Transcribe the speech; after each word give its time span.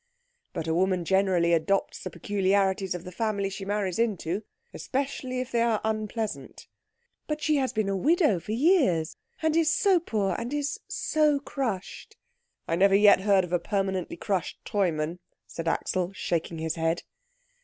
"But 0.53 0.67
a 0.67 0.73
woman 0.73 1.05
generally 1.05 1.53
adopts 1.53 1.99
the 2.03 2.09
peculiarities 2.09 2.95
of 2.95 3.03
the 3.03 3.11
family 3.11 3.51
she 3.51 3.65
marries 3.65 3.99
into, 3.99 4.41
especially 4.73 5.41
if 5.41 5.51
they 5.51 5.61
are 5.61 5.79
unpleasant." 5.83 6.65
"But 7.27 7.39
she 7.39 7.57
has 7.57 7.71
been 7.71 7.87
a 7.87 7.95
widow 7.95 8.39
for 8.39 8.51
years. 8.51 9.15
And 9.43 9.55
is 9.55 9.69
so 9.71 9.99
poor. 9.99 10.35
And 10.39 10.55
is 10.55 10.79
so 10.87 11.39
crushed." 11.39 12.17
"I 12.67 12.75
never 12.75 12.95
yet 12.95 13.21
heard 13.21 13.43
of 13.43 13.53
a 13.53 13.59
permanently 13.59 14.17
crushed 14.17 14.65
Treumann," 14.65 15.19
said 15.45 15.67
Axel, 15.67 16.11
shaking 16.13 16.57
his 16.57 16.73
head. 16.77 17.03